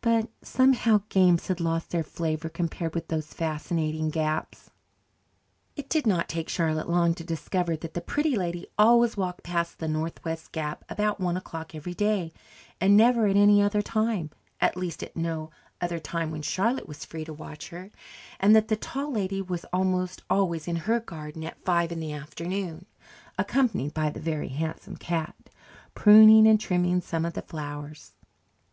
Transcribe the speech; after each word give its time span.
But, 0.00 0.28
somehow, 0.42 1.02
games 1.10 1.46
had 1.46 1.60
lost 1.60 1.90
their 1.90 2.02
flavour 2.02 2.48
compared 2.48 2.92
with 2.92 3.06
those 3.06 3.32
fascinating 3.32 4.10
gaps. 4.10 4.70
It 5.76 5.88
did 5.88 6.08
not 6.08 6.28
take 6.28 6.48
Charlotte 6.48 6.88
long 6.88 7.14
to 7.14 7.22
discover 7.22 7.76
that 7.76 7.94
the 7.94 8.00
Pretty 8.00 8.34
Lady 8.34 8.66
always 8.76 9.16
walked 9.16 9.44
past 9.44 9.78
the 9.78 9.86
northwest 9.86 10.50
gap 10.50 10.84
about 10.88 11.20
one 11.20 11.36
o'clock 11.36 11.72
every 11.72 11.94
day 11.94 12.32
and 12.80 12.96
never 12.96 13.28
at 13.28 13.36
any 13.36 13.62
other 13.62 13.80
time 13.80 14.30
at 14.60 14.76
least 14.76 15.04
at 15.04 15.14
no 15.16 15.50
other 15.80 16.00
time 16.00 16.32
when 16.32 16.42
Charlotte 16.42 16.88
was 16.88 17.04
free 17.04 17.24
to 17.24 17.32
watch 17.32 17.68
her; 17.68 17.92
and 18.40 18.56
that 18.56 18.66
the 18.66 18.76
Tall 18.76 19.12
Lady 19.12 19.40
was 19.40 19.64
almost 19.66 20.24
always 20.28 20.66
in 20.66 20.74
her 20.90 20.98
garden 20.98 21.44
at 21.44 21.62
five 21.64 21.92
in 21.92 22.00
the 22.00 22.12
afternoon, 22.12 22.86
accompanied 23.38 23.94
by 23.94 24.10
the 24.10 24.18
Very 24.18 24.48
Handsome 24.48 24.96
Cat, 24.96 25.36
pruning 25.94 26.48
and 26.48 26.58
trimming 26.58 27.00
some 27.00 27.24
of 27.24 27.36
her 27.36 27.42
flowers. 27.42 28.14